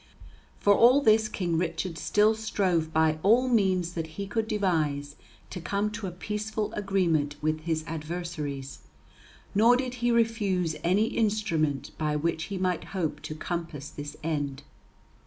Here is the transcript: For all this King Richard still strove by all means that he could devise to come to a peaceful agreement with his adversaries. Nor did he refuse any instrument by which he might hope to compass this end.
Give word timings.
For 0.57 0.73
all 0.73 1.01
this 1.01 1.29
King 1.29 1.59
Richard 1.59 1.95
still 1.95 2.33
strove 2.33 2.91
by 2.91 3.19
all 3.21 3.47
means 3.47 3.93
that 3.93 4.07
he 4.17 4.25
could 4.25 4.47
devise 4.47 5.15
to 5.51 5.61
come 5.61 5.91
to 5.91 6.07
a 6.07 6.11
peaceful 6.11 6.73
agreement 6.73 7.35
with 7.39 7.59
his 7.59 7.83
adversaries. 7.85 8.79
Nor 9.53 9.77
did 9.77 9.93
he 10.01 10.09
refuse 10.09 10.75
any 10.83 11.05
instrument 11.05 11.91
by 11.99 12.15
which 12.15 12.45
he 12.45 12.57
might 12.57 12.85
hope 12.97 13.19
to 13.21 13.35
compass 13.35 13.89
this 13.91 14.17
end. 14.23 14.63